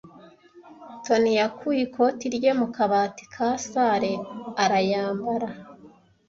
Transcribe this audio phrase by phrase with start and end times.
[1.05, 4.13] Toni yakuye ikoti rye mu kabati ka salle
[4.63, 5.49] arayambara.